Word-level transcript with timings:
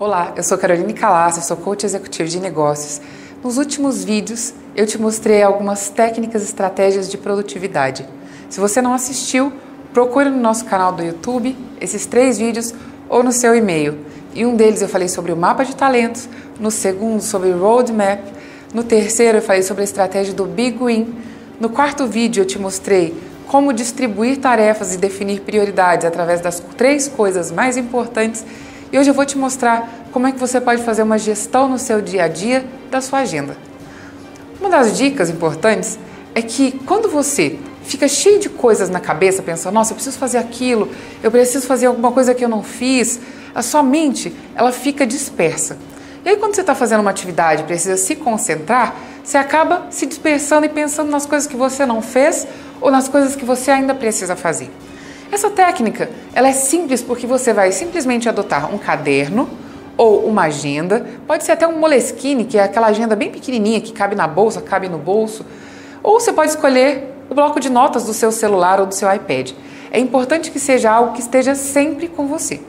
Olá, 0.00 0.32
eu 0.34 0.42
sou 0.42 0.56
Caroline 0.56 0.94
Calassa, 0.94 1.42
sou 1.42 1.58
coach 1.58 1.84
executivo 1.84 2.26
de 2.26 2.40
negócios. 2.40 3.02
Nos 3.44 3.58
últimos 3.58 4.02
vídeos 4.02 4.54
eu 4.74 4.86
te 4.86 4.98
mostrei 4.98 5.42
algumas 5.42 5.90
técnicas 5.90 6.40
e 6.40 6.46
estratégias 6.46 7.06
de 7.06 7.18
produtividade. 7.18 8.08
Se 8.48 8.58
você 8.58 8.80
não 8.80 8.94
assistiu, 8.94 9.52
procure 9.92 10.30
no 10.30 10.38
nosso 10.38 10.64
canal 10.64 10.90
do 10.90 11.02
YouTube 11.02 11.54
esses 11.78 12.06
três 12.06 12.38
vídeos 12.38 12.72
ou 13.10 13.22
no 13.22 13.30
seu 13.30 13.54
e-mail. 13.54 13.98
E 14.34 14.46
um 14.46 14.56
deles 14.56 14.80
eu 14.80 14.88
falei 14.88 15.06
sobre 15.06 15.32
o 15.32 15.36
mapa 15.36 15.66
de 15.66 15.76
talentos, 15.76 16.30
no 16.58 16.70
segundo 16.70 17.20
sobre 17.20 17.52
roadmap, 17.52 18.22
no 18.72 18.82
terceiro 18.82 19.36
eu 19.36 19.42
falei 19.42 19.62
sobre 19.62 19.82
a 19.82 19.84
estratégia 19.84 20.32
do 20.32 20.46
Big 20.46 20.82
Win, 20.82 21.14
no 21.60 21.68
quarto 21.68 22.06
vídeo 22.06 22.40
eu 22.40 22.46
te 22.46 22.58
mostrei 22.58 23.14
como 23.46 23.70
distribuir 23.70 24.38
tarefas 24.38 24.94
e 24.94 24.96
definir 24.96 25.40
prioridades 25.40 26.06
através 26.06 26.40
das 26.40 26.58
três 26.78 27.06
coisas 27.06 27.50
mais 27.50 27.76
importantes 27.76 28.46
e 28.92 28.98
hoje 28.98 29.10
eu 29.10 29.14
vou 29.14 29.24
te 29.24 29.38
mostrar 29.38 29.88
como 30.12 30.26
é 30.26 30.32
que 30.32 30.38
você 30.38 30.60
pode 30.60 30.82
fazer 30.82 31.02
uma 31.02 31.18
gestão 31.18 31.68
no 31.68 31.78
seu 31.78 32.00
dia 32.00 32.24
a 32.24 32.28
dia 32.28 32.64
da 32.90 33.00
sua 33.00 33.20
agenda. 33.20 33.56
Uma 34.58 34.68
das 34.68 34.96
dicas 34.96 35.30
importantes 35.30 35.98
é 36.34 36.42
que 36.42 36.72
quando 36.84 37.08
você 37.08 37.58
fica 37.84 38.08
cheio 38.08 38.38
de 38.40 38.48
coisas 38.48 38.90
na 38.90 39.00
cabeça, 39.00 39.42
pensando, 39.42 39.74
nossa, 39.74 39.92
eu 39.92 39.94
preciso 39.94 40.18
fazer 40.18 40.38
aquilo, 40.38 40.88
eu 41.22 41.30
preciso 41.30 41.66
fazer 41.66 41.86
alguma 41.86 42.12
coisa 42.12 42.34
que 42.34 42.44
eu 42.44 42.48
não 42.48 42.62
fiz, 42.62 43.20
a 43.54 43.62
sua 43.62 43.82
mente 43.82 44.34
ela 44.54 44.72
fica 44.72 45.06
dispersa. 45.06 45.78
E 46.24 46.28
aí 46.28 46.36
quando 46.36 46.54
você 46.54 46.60
está 46.60 46.74
fazendo 46.74 47.00
uma 47.00 47.10
atividade, 47.10 47.62
precisa 47.64 47.96
se 47.96 48.16
concentrar, 48.16 48.94
você 49.22 49.38
acaba 49.38 49.86
se 49.90 50.04
dispersando 50.04 50.66
e 50.66 50.68
pensando 50.68 51.10
nas 51.10 51.26
coisas 51.26 51.48
que 51.48 51.56
você 51.56 51.86
não 51.86 52.02
fez 52.02 52.46
ou 52.80 52.90
nas 52.90 53.08
coisas 53.08 53.36
que 53.36 53.44
você 53.44 53.70
ainda 53.70 53.94
precisa 53.94 54.34
fazer. 54.34 54.70
Essa 55.32 55.48
técnica, 55.48 56.10
ela 56.34 56.48
é 56.48 56.52
simples 56.52 57.02
porque 57.02 57.26
você 57.26 57.52
vai 57.52 57.70
simplesmente 57.70 58.28
adotar 58.28 58.72
um 58.74 58.78
caderno 58.78 59.48
ou 59.96 60.26
uma 60.26 60.44
agenda, 60.44 61.06
pode 61.26 61.44
ser 61.44 61.52
até 61.52 61.66
um 61.68 61.78
Moleskine, 61.78 62.44
que 62.44 62.58
é 62.58 62.64
aquela 62.64 62.88
agenda 62.88 63.14
bem 63.14 63.30
pequenininha 63.30 63.80
que 63.80 63.92
cabe 63.92 64.16
na 64.16 64.26
bolsa, 64.26 64.60
cabe 64.60 64.88
no 64.88 64.98
bolso, 64.98 65.44
ou 66.02 66.18
você 66.18 66.32
pode 66.32 66.50
escolher 66.50 67.14
o 67.28 67.34
bloco 67.34 67.60
de 67.60 67.70
notas 67.70 68.04
do 68.04 68.12
seu 68.12 68.32
celular 68.32 68.80
ou 68.80 68.86
do 68.86 68.94
seu 68.94 69.12
iPad. 69.12 69.52
É 69.92 70.00
importante 70.00 70.50
que 70.50 70.58
seja 70.58 70.90
algo 70.90 71.12
que 71.12 71.20
esteja 71.20 71.54
sempre 71.54 72.08
com 72.08 72.26
você. 72.26 72.60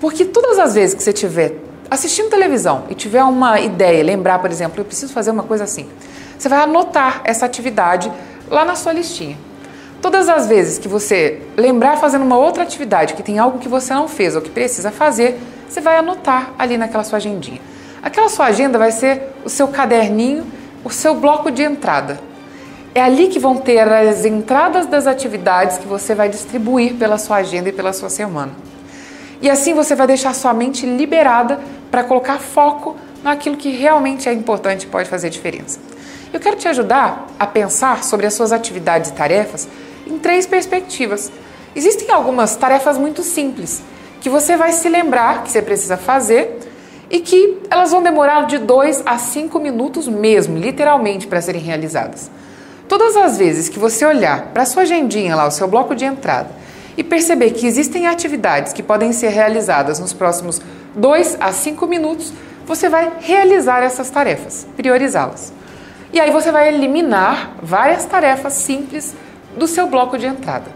Porque 0.00 0.24
todas 0.24 0.58
as 0.58 0.74
vezes 0.74 0.94
que 0.94 1.02
você 1.02 1.10
estiver 1.10 1.56
assistindo 1.90 2.30
televisão 2.30 2.84
e 2.88 2.94
tiver 2.94 3.22
uma 3.22 3.60
ideia, 3.60 4.02
lembrar, 4.02 4.38
por 4.38 4.50
exemplo, 4.50 4.80
eu 4.80 4.84
preciso 4.84 5.12
fazer 5.12 5.30
uma 5.30 5.42
coisa 5.42 5.64
assim, 5.64 5.88
você 6.38 6.48
vai 6.48 6.60
anotar 6.60 7.20
essa 7.24 7.44
atividade 7.44 8.10
lá 8.48 8.64
na 8.64 8.74
sua 8.74 8.92
listinha. 8.92 9.36
Todas 10.06 10.28
as 10.28 10.46
vezes 10.46 10.78
que 10.78 10.86
você 10.86 11.42
lembrar 11.56 11.96
fazendo 11.96 12.24
uma 12.24 12.38
outra 12.38 12.62
atividade, 12.62 13.14
que 13.14 13.24
tem 13.24 13.40
algo 13.40 13.58
que 13.58 13.68
você 13.68 13.92
não 13.92 14.06
fez 14.06 14.36
ou 14.36 14.40
que 14.40 14.48
precisa 14.48 14.92
fazer, 14.92 15.36
você 15.68 15.80
vai 15.80 15.96
anotar 15.96 16.52
ali 16.56 16.78
naquela 16.78 17.02
sua 17.02 17.16
agendinha. 17.16 17.60
Aquela 18.00 18.28
sua 18.28 18.46
agenda 18.46 18.78
vai 18.78 18.92
ser 18.92 19.32
o 19.44 19.48
seu 19.48 19.66
caderninho, 19.66 20.46
o 20.84 20.90
seu 20.90 21.16
bloco 21.16 21.50
de 21.50 21.64
entrada. 21.64 22.20
É 22.94 23.02
ali 23.02 23.26
que 23.26 23.40
vão 23.40 23.56
ter 23.56 23.80
as 23.80 24.24
entradas 24.24 24.86
das 24.86 25.08
atividades 25.08 25.76
que 25.76 25.88
você 25.88 26.14
vai 26.14 26.28
distribuir 26.28 26.94
pela 26.94 27.18
sua 27.18 27.38
agenda 27.38 27.70
e 27.70 27.72
pela 27.72 27.92
sua 27.92 28.08
semana. 28.08 28.52
E 29.42 29.50
assim 29.50 29.74
você 29.74 29.96
vai 29.96 30.06
deixar 30.06 30.36
sua 30.36 30.54
mente 30.54 30.86
liberada 30.86 31.58
para 31.90 32.04
colocar 32.04 32.38
foco 32.38 32.94
naquilo 33.24 33.56
que 33.56 33.70
realmente 33.70 34.28
é 34.28 34.32
importante 34.32 34.84
e 34.84 34.86
pode 34.86 35.08
fazer 35.08 35.30
diferença. 35.30 35.80
Eu 36.32 36.38
quero 36.38 36.54
te 36.54 36.68
ajudar 36.68 37.26
a 37.40 37.46
pensar 37.46 38.04
sobre 38.04 38.24
as 38.24 38.34
suas 38.34 38.52
atividades 38.52 39.10
e 39.10 39.14
tarefas 39.14 39.68
em 40.06 40.18
três 40.18 40.46
perspectivas. 40.46 41.30
Existem 41.74 42.10
algumas 42.10 42.56
tarefas 42.56 42.96
muito 42.96 43.22
simples 43.22 43.82
que 44.20 44.30
você 44.30 44.56
vai 44.56 44.72
se 44.72 44.88
lembrar 44.88 45.42
que 45.42 45.50
você 45.50 45.62
precisa 45.62 45.96
fazer 45.96 46.58
e 47.10 47.20
que 47.20 47.58
elas 47.70 47.92
vão 47.92 48.02
demorar 48.02 48.46
de 48.46 48.58
2 48.58 49.02
a 49.06 49.18
5 49.18 49.58
minutos 49.60 50.08
mesmo, 50.08 50.58
literalmente, 50.58 51.26
para 51.26 51.40
serem 51.40 51.60
realizadas. 51.60 52.30
Todas 52.88 53.16
as 53.16 53.38
vezes 53.38 53.68
que 53.68 53.78
você 53.78 54.04
olhar 54.04 54.46
para 54.52 54.64
sua 54.64 54.82
agendinha 54.82 55.36
lá, 55.36 55.46
o 55.46 55.50
seu 55.50 55.68
bloco 55.68 55.94
de 55.94 56.04
entrada, 56.04 56.50
e 56.96 57.04
perceber 57.04 57.50
que 57.50 57.66
existem 57.66 58.06
atividades 58.06 58.72
que 58.72 58.82
podem 58.82 59.12
ser 59.12 59.28
realizadas 59.28 59.98
nos 59.98 60.12
próximos 60.12 60.60
2 60.94 61.36
a 61.38 61.52
5 61.52 61.86
minutos, 61.86 62.32
você 62.64 62.88
vai 62.88 63.12
realizar 63.20 63.82
essas 63.82 64.10
tarefas, 64.10 64.66
priorizá-las. 64.76 65.52
E 66.12 66.18
aí 66.18 66.30
você 66.30 66.50
vai 66.50 66.68
eliminar 66.68 67.56
várias 67.62 68.04
tarefas 68.06 68.54
simples 68.54 69.14
do 69.56 69.66
seu 69.66 69.86
bloco 69.86 70.18
de 70.18 70.26
entrada. 70.26 70.70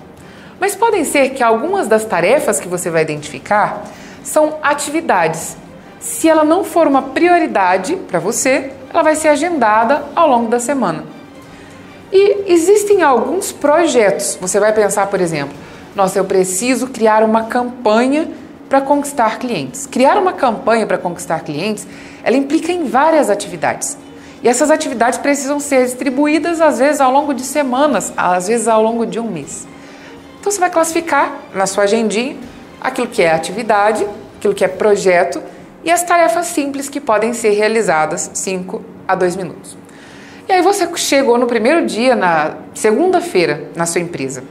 Mas 0.59 0.75
podem 0.75 1.05
ser 1.05 1.31
que 1.31 1.43
algumas 1.43 1.89
das 1.89 2.05
tarefas 2.05 2.61
que 2.61 2.69
você 2.69 2.91
vai 2.91 3.03
identificar 3.03 3.85
são 4.23 4.59
atividades. 4.63 5.57
Se 5.99 6.29
ela 6.29 6.45
não 6.45 6.65
for 6.65 6.87
uma 6.87 7.03
prioridade 7.03 7.97
para 7.97 8.19
você, 8.19 8.73
ela 8.93 9.03
vai 9.03 9.15
ser 9.15 9.29
agendada 9.29 10.05
ao 10.15 10.29
longo 10.29 10.51
da 10.51 10.61
semana. 10.61 11.05
E 12.13 12.53
existem 12.53 13.03
alguns 13.03 13.53
projetos. 13.53 14.37
Você 14.41 14.59
vai 14.59 14.73
pensar, 14.73 15.07
por 15.07 15.21
exemplo, 15.21 15.55
nossa, 15.95 16.19
eu 16.19 16.25
preciso 16.25 16.89
criar 16.89 17.23
uma 17.23 17.45
campanha 17.45 18.29
para 18.69 18.81
conquistar 18.81 19.39
clientes. 19.39 19.87
Criar 19.87 20.17
uma 20.17 20.33
campanha 20.33 20.87
para 20.87 20.99
conquistar 20.99 21.41
clientes, 21.41 21.87
ela 22.23 22.37
implica 22.37 22.73
em 22.73 22.85
várias 22.85 23.31
atividades. 23.31 23.97
E 24.43 24.49
essas 24.49 24.71
atividades 24.71 25.19
precisam 25.19 25.61
ser 25.61 25.85
distribuídas, 25.85 26.61
às 26.61 26.79
vezes, 26.79 27.01
ao 27.01 27.13
longo 27.13 27.35
de 27.35 27.43
semanas, 27.43 28.13
às 28.17 28.49
vezes 28.49 28.69
ao 28.69 28.83
longo 28.83 29.05
de 29.05 29.21
um 29.21 29.31
mês. 29.31 29.67
Então, 30.41 30.51
você 30.51 30.59
vai 30.59 30.71
classificar 30.71 31.37
na 31.55 31.67
sua 31.67 31.85
agendinha 31.85 32.37
aquilo 32.81 33.07
que 33.07 33.23
é 33.23 33.33
atividade, 33.33 34.07
aquilo 34.39 34.55
que 34.55 34.65
é 34.65 34.69
projeto 34.69 35.43
e 35.85 35.91
as 35.91 36.03
tarefas 36.03 36.47
simples 36.47 36.89
que 36.89 37.01
podem 37.01 37.35
ser 37.35 37.51
realizadas 37.51 38.31
5 38.33 38.83
a 39.07 39.15
2 39.15 39.37
minutos. 39.37 39.77
E 40.49 40.53
aí 40.53 40.63
você 40.63 40.89
chegou 40.97 41.39
no 41.39 41.47
primeiro 41.47 41.87
dia, 41.87 42.17
na 42.17 42.57
segunda-feira, 42.75 43.69
na 43.77 43.87
sua 43.87 44.01
empresa. 44.01 44.43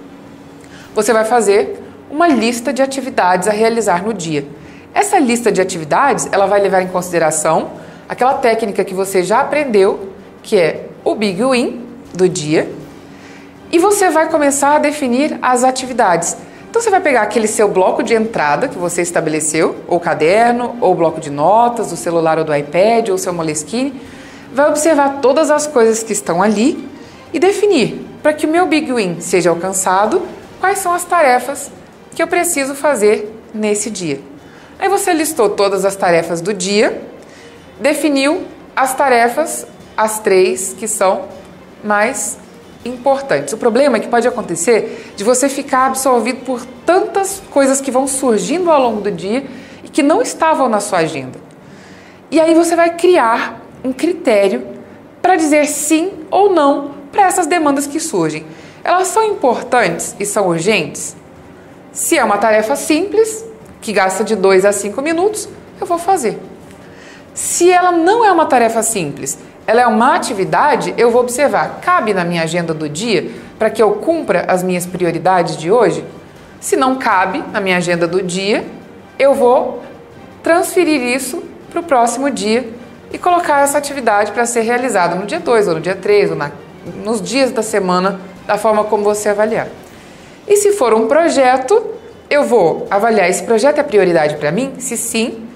Você 0.96 1.12
vai 1.12 1.26
fazer 1.26 1.82
uma 2.10 2.28
lista 2.28 2.72
de 2.72 2.82
atividades 2.82 3.48
a 3.48 3.52
realizar 3.52 4.04
no 4.04 4.14
dia. 4.14 4.46
Essa 4.94 5.20
lista 5.20 5.52
de 5.52 5.62
atividades, 5.62 6.28
ela 6.32 6.46
vai 6.46 6.60
levar 6.62 6.82
em 6.82 6.88
consideração 6.88 7.72
aquela 8.10 8.34
técnica 8.34 8.84
que 8.84 8.96
você 8.96 9.22
já 9.22 9.42
aprendeu, 9.42 10.10
que 10.42 10.58
é 10.58 10.88
o 11.06 11.14
Big 11.14 11.44
Win 11.44 11.86
do 12.12 12.28
dia, 12.28 12.68
e 13.72 13.78
você 13.78 14.10
vai 14.10 14.28
começar 14.30 14.78
a 14.78 14.80
definir 14.80 15.38
as 15.44 15.64
atividades. 15.64 16.36
Então 16.68 16.82
você 16.82 16.90
vai 16.90 17.02
pegar 17.02 17.22
aquele 17.22 17.48
seu 17.48 17.68
bloco 17.68 18.02
de 18.02 18.16
entrada 18.16 18.68
que 18.68 18.78
você 18.78 19.04
estabeleceu, 19.04 19.76
ou 19.88 20.00
caderno, 20.00 20.76
ou 20.82 20.96
bloco 20.96 21.22
de 21.22 21.30
notas, 21.30 21.92
do 21.92 21.96
celular 21.96 22.40
ou 22.40 22.44
do 22.44 22.56
iPad, 22.56 23.10
ou 23.10 23.18
seu 23.18 23.32
Moleskine, 23.32 24.02
vai 24.52 24.68
observar 24.68 25.20
todas 25.22 25.52
as 25.52 25.68
coisas 25.68 26.02
que 26.02 26.12
estão 26.12 26.42
ali 26.42 26.84
e 27.32 27.38
definir 27.38 28.08
para 28.24 28.34
que 28.34 28.48
o 28.48 28.50
meu 28.50 28.66
Big 28.66 28.92
Win 28.92 29.22
seja 29.22 29.52
alcançado, 29.52 30.24
quais 30.60 30.80
são 30.80 30.92
as 30.94 31.04
tarefas 31.04 31.72
que 32.16 32.24
eu 32.24 32.28
preciso 32.28 32.74
fazer 32.74 33.32
nesse 33.54 33.92
dia. 33.92 34.20
Aí 34.80 34.90
você 34.90 35.14
listou 35.14 35.50
todas 35.50 35.86
as 35.86 35.96
tarefas 35.96 36.42
do 36.42 36.54
dia 36.54 37.09
definiu 37.80 38.44
as 38.76 38.94
tarefas, 38.94 39.66
as 39.96 40.20
três 40.20 40.76
que 40.78 40.88
são 40.88 41.26
mais 41.84 42.38
importantes. 42.84 43.54
O 43.54 43.58
problema 43.58 43.98
é 43.98 44.00
que 44.00 44.08
pode 44.08 44.28
acontecer 44.28 45.14
de 45.16 45.24
você 45.24 45.50
ficar 45.50 45.88
absorvido 45.88 46.46
por 46.46 46.66
tantas 46.86 47.42
coisas 47.50 47.82
que 47.82 47.92
vão 47.92 48.08
surgindo 48.08 48.70
ao 48.72 48.82
longo 48.82 49.02
do 49.02 49.12
dia 49.12 49.46
e 49.84 49.90
que 49.90 50.04
não 50.04 50.22
estavam 50.22 50.70
na 50.70 50.80
sua 50.80 51.00
agenda. 51.00 51.40
E 52.32 52.40
aí 52.40 52.54
você 52.54 52.76
vai 52.76 52.96
criar 52.96 53.62
um 53.84 53.92
critério 53.92 54.68
para 55.22 55.36
dizer 55.36 55.66
sim 55.66 56.12
ou 56.30 56.54
não 56.54 56.92
para 57.12 57.26
essas 57.26 57.48
demandas 57.48 57.88
que 57.88 58.00
surgem. 58.00 58.46
Elas 58.84 59.08
são 59.08 59.24
importantes 59.24 60.16
e 60.20 60.26
são 60.26 60.48
urgentes? 60.48 61.16
Se 61.92 62.18
é 62.18 62.24
uma 62.24 62.38
tarefa 62.38 62.76
simples, 62.76 63.44
que 63.82 63.92
gasta 63.92 64.24
de 64.24 64.36
2 64.36 64.64
a 64.64 64.72
5 64.72 65.02
minutos, 65.02 65.50
eu 65.82 65.88
vou 65.88 65.98
fazer. 65.98 66.38
Se 67.40 67.72
ela 67.72 67.94
não 67.94 68.26
é 68.26 68.30
uma 68.34 68.46
tarefa 68.46 68.84
simples, 68.84 69.40
ela 69.66 69.80
é 69.80 69.88
uma 69.88 70.14
atividade, 70.14 70.94
eu 70.98 71.10
vou 71.10 71.22
observar, 71.22 71.80
cabe 71.82 72.14
na 72.14 72.26
minha 72.26 72.44
agenda 72.44 72.74
do 72.74 72.90
dia 72.90 73.32
para 73.58 73.70
que 73.70 73.82
eu 73.82 73.92
cumpra 73.94 74.44
as 74.50 74.62
minhas 74.62 74.86
prioridades 74.86 75.56
de 75.56 75.72
hoje? 75.72 76.04
Se 76.60 76.76
não 76.76 76.98
cabe 76.98 77.42
na 77.54 77.62
minha 77.62 77.78
agenda 77.78 78.06
do 78.06 78.22
dia, 78.22 78.66
eu 79.18 79.34
vou 79.34 79.82
transferir 80.44 81.02
isso 81.02 81.42
para 81.72 81.80
o 81.80 81.84
próximo 81.84 82.30
dia 82.30 82.68
e 83.10 83.18
colocar 83.18 83.62
essa 83.62 83.78
atividade 83.78 84.34
para 84.34 84.46
ser 84.46 84.62
realizada 84.62 85.16
no 85.16 85.26
dia 85.26 85.40
2 85.40 85.70
ou 85.70 85.76
no 85.76 85.80
dia 85.80 85.96
3 85.96 86.32
ou 86.32 86.36
na, 86.36 86.52
nos 87.06 87.22
dias 87.22 87.52
da 87.52 87.64
semana, 87.64 88.20
da 88.46 88.58
forma 88.58 88.84
como 88.84 89.02
você 89.02 89.30
avaliar. 89.30 89.70
E 90.46 90.58
se 90.58 90.74
for 90.74 90.94
um 90.94 91.08
projeto, 91.08 91.82
eu 92.30 92.44
vou 92.44 92.86
avaliar 92.92 93.30
esse 93.30 93.44
projeto 93.44 93.80
é 93.80 93.84
prioridade 93.84 94.36
para 94.36 94.52
mim? 94.52 94.74
Se 94.78 94.98
sim, 94.98 95.49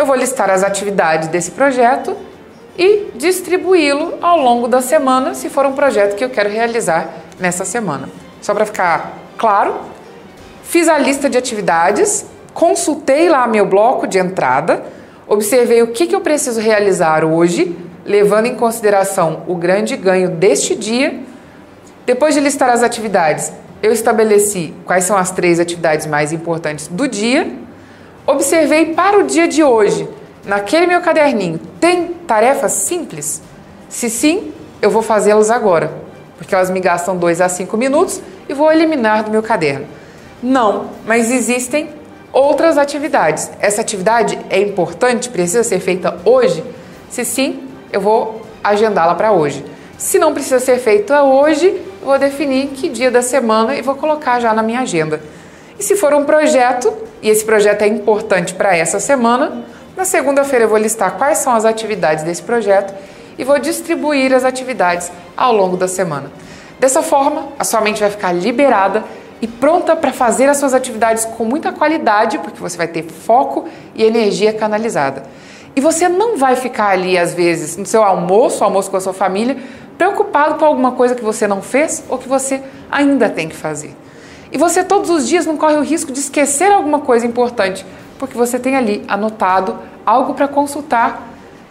eu 0.00 0.06
vou 0.06 0.16
listar 0.16 0.48
as 0.48 0.62
atividades 0.62 1.28
desse 1.28 1.50
projeto 1.50 2.16
e 2.78 3.10
distribuí-lo 3.14 4.14
ao 4.22 4.40
longo 4.40 4.66
da 4.66 4.80
semana, 4.80 5.34
se 5.34 5.50
for 5.50 5.66
um 5.66 5.72
projeto 5.72 6.16
que 6.16 6.24
eu 6.24 6.30
quero 6.30 6.48
realizar 6.48 7.10
nessa 7.38 7.66
semana. 7.66 8.08
Só 8.40 8.54
para 8.54 8.64
ficar 8.64 9.18
claro, 9.36 9.74
fiz 10.62 10.88
a 10.88 10.96
lista 10.96 11.28
de 11.28 11.36
atividades, 11.36 12.24
consultei 12.54 13.28
lá 13.28 13.46
meu 13.46 13.66
bloco 13.66 14.06
de 14.06 14.18
entrada, 14.18 14.82
observei 15.28 15.82
o 15.82 15.88
que, 15.88 16.06
que 16.06 16.14
eu 16.14 16.22
preciso 16.22 16.62
realizar 16.62 17.22
hoje, 17.22 17.76
levando 18.02 18.46
em 18.46 18.54
consideração 18.54 19.42
o 19.46 19.54
grande 19.54 19.98
ganho 19.98 20.30
deste 20.30 20.74
dia. 20.74 21.20
Depois 22.06 22.34
de 22.34 22.40
listar 22.40 22.70
as 22.70 22.82
atividades, 22.82 23.52
eu 23.82 23.92
estabeleci 23.92 24.72
quais 24.86 25.04
são 25.04 25.18
as 25.18 25.30
três 25.30 25.60
atividades 25.60 26.06
mais 26.06 26.32
importantes 26.32 26.88
do 26.88 27.06
dia. 27.06 27.68
Observei 28.30 28.94
para 28.94 29.18
o 29.18 29.24
dia 29.24 29.48
de 29.48 29.64
hoje, 29.64 30.08
naquele 30.44 30.86
meu 30.86 31.00
caderninho, 31.00 31.58
tem 31.80 32.14
tarefas 32.28 32.70
simples? 32.70 33.42
Se 33.88 34.08
sim, 34.08 34.52
eu 34.80 34.88
vou 34.88 35.02
fazê-las 35.02 35.50
agora, 35.50 35.90
porque 36.38 36.54
elas 36.54 36.70
me 36.70 36.78
gastam 36.78 37.16
2 37.16 37.40
a 37.40 37.48
5 37.48 37.76
minutos 37.76 38.22
e 38.48 38.54
vou 38.54 38.70
eliminar 38.70 39.24
do 39.24 39.32
meu 39.32 39.42
caderno. 39.42 39.84
Não, 40.40 40.90
mas 41.04 41.28
existem 41.28 41.90
outras 42.32 42.78
atividades. 42.78 43.50
Essa 43.58 43.80
atividade 43.80 44.38
é 44.48 44.60
importante, 44.60 45.28
precisa 45.28 45.64
ser 45.64 45.80
feita 45.80 46.16
hoje? 46.24 46.62
Se 47.10 47.24
sim, 47.24 47.64
eu 47.92 48.00
vou 48.00 48.42
agendá-la 48.62 49.16
para 49.16 49.32
hoje. 49.32 49.64
Se 49.98 50.20
não 50.20 50.32
precisa 50.32 50.60
ser 50.60 50.78
feita 50.78 51.24
hoje, 51.24 51.82
vou 52.00 52.16
definir 52.16 52.68
que 52.68 52.88
dia 52.90 53.10
da 53.10 53.22
semana 53.22 53.74
e 53.74 53.82
vou 53.82 53.96
colocar 53.96 54.38
já 54.38 54.54
na 54.54 54.62
minha 54.62 54.82
agenda. 54.82 55.20
E 55.80 55.82
se 55.82 55.96
for 55.96 56.12
um 56.12 56.24
projeto, 56.24 56.92
e 57.22 57.30
esse 57.30 57.42
projeto 57.42 57.80
é 57.80 57.86
importante 57.86 58.52
para 58.52 58.76
essa 58.76 59.00
semana, 59.00 59.64
na 59.96 60.04
segunda-feira 60.04 60.66
eu 60.66 60.68
vou 60.68 60.76
listar 60.76 61.12
quais 61.12 61.38
são 61.38 61.54
as 61.54 61.64
atividades 61.64 62.22
desse 62.22 62.42
projeto 62.42 62.92
e 63.38 63.44
vou 63.44 63.58
distribuir 63.58 64.34
as 64.34 64.44
atividades 64.44 65.10
ao 65.34 65.54
longo 65.54 65.78
da 65.78 65.88
semana. 65.88 66.30
Dessa 66.78 67.02
forma, 67.02 67.48
a 67.58 67.64
sua 67.64 67.80
mente 67.80 67.98
vai 67.98 68.10
ficar 68.10 68.30
liberada 68.30 69.02
e 69.40 69.46
pronta 69.46 69.96
para 69.96 70.12
fazer 70.12 70.50
as 70.50 70.58
suas 70.58 70.74
atividades 70.74 71.24
com 71.24 71.46
muita 71.46 71.72
qualidade, 71.72 72.36
porque 72.40 72.60
você 72.60 72.76
vai 72.76 72.86
ter 72.86 73.04
foco 73.04 73.66
e 73.94 74.04
energia 74.04 74.52
canalizada. 74.52 75.22
E 75.74 75.80
você 75.80 76.10
não 76.10 76.36
vai 76.36 76.56
ficar 76.56 76.90
ali, 76.90 77.16
às 77.16 77.32
vezes, 77.32 77.78
no 77.78 77.86
seu 77.86 78.04
almoço, 78.04 78.62
almoço 78.62 78.90
com 78.90 78.98
a 78.98 79.00
sua 79.00 79.14
família, 79.14 79.56
preocupado 79.96 80.56
com 80.56 80.64
alguma 80.66 80.92
coisa 80.92 81.14
que 81.14 81.24
você 81.24 81.48
não 81.48 81.62
fez 81.62 82.04
ou 82.06 82.18
que 82.18 82.28
você 82.28 82.60
ainda 82.90 83.30
tem 83.30 83.48
que 83.48 83.56
fazer. 83.56 83.96
E 84.52 84.58
você 84.58 84.82
todos 84.82 85.10
os 85.10 85.28
dias 85.28 85.46
não 85.46 85.56
corre 85.56 85.76
o 85.76 85.82
risco 85.82 86.12
de 86.12 86.18
esquecer 86.18 86.72
alguma 86.72 87.00
coisa 87.00 87.26
importante, 87.26 87.84
porque 88.18 88.36
você 88.36 88.58
tem 88.58 88.76
ali 88.76 89.04
anotado 89.06 89.78
algo 90.04 90.34
para 90.34 90.48
consultar 90.48 91.28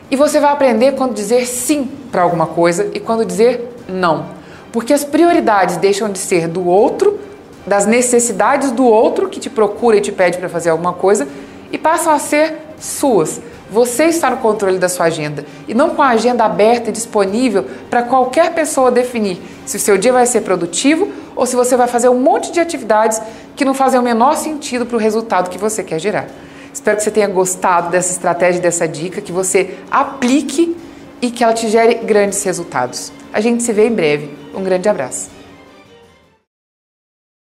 e 0.09 0.15
você 0.15 0.39
vai 0.39 0.51
aprender 0.51 0.93
quando 0.93 1.13
dizer 1.13 1.45
sim 1.45 1.89
para 2.11 2.21
alguma 2.21 2.47
coisa 2.47 2.89
e 2.93 2.99
quando 2.99 3.25
dizer 3.25 3.75
não. 3.87 4.25
Porque 4.71 4.93
as 4.93 5.03
prioridades 5.03 5.77
deixam 5.77 6.09
de 6.09 6.19
ser 6.19 6.47
do 6.47 6.67
outro 6.67 7.19
das 7.65 7.85
necessidades 7.85 8.71
do 8.71 8.85
outro 8.85 9.29
que 9.29 9.39
te 9.39 9.49
procura 9.49 9.97
e 9.97 10.01
te 10.01 10.11
pede 10.11 10.37
para 10.37 10.49
fazer 10.49 10.71
alguma 10.71 10.93
coisa 10.93 11.27
e 11.71 11.77
passam 11.77 12.11
a 12.11 12.19
ser 12.19 12.57
suas. 12.79 13.39
Você 13.69 14.05
está 14.05 14.31
no 14.31 14.37
controle 14.37 14.79
da 14.79 14.89
sua 14.89 15.05
agenda 15.05 15.45
e 15.67 15.75
não 15.75 15.91
com 15.91 16.01
a 16.01 16.07
agenda 16.07 16.43
aberta 16.43 16.89
e 16.89 16.93
disponível 16.93 17.65
para 17.89 18.01
qualquer 18.01 18.53
pessoa 18.55 18.89
definir 18.89 19.39
se 19.65 19.77
o 19.77 19.79
seu 19.79 19.97
dia 19.97 20.11
vai 20.11 20.25
ser 20.25 20.41
produtivo 20.41 21.07
ou 21.39 21.45
se 21.45 21.55
você 21.55 21.77
vai 21.77 21.87
fazer 21.87 22.09
um 22.09 22.19
monte 22.19 22.51
de 22.51 22.59
atividades 22.59 23.21
que 23.55 23.63
não 23.63 23.73
fazem 23.73 23.97
o 23.97 24.03
menor 24.03 24.35
sentido 24.35 24.85
para 24.85 24.97
o 24.97 24.99
resultado 24.99 25.49
que 25.49 25.57
você 25.57 25.81
quer 25.81 25.97
gerar. 25.97 26.27
Espero 26.73 26.97
que 26.97 27.03
você 27.03 27.11
tenha 27.11 27.29
gostado 27.29 27.89
dessa 27.89 28.11
estratégia, 28.11 28.61
dessa 28.61 28.85
dica, 28.85 29.21
que 29.21 29.31
você 29.31 29.77
aplique 29.89 30.75
e 31.21 31.31
que 31.31 31.41
ela 31.41 31.53
te 31.53 31.69
gere 31.69 31.95
grandes 31.95 32.43
resultados. 32.43 33.13
A 33.31 33.39
gente 33.39 33.63
se 33.63 33.71
vê 33.71 33.87
em 33.87 33.93
breve. 33.93 34.37
Um 34.53 34.63
grande 34.63 34.89
abraço. 34.89 35.38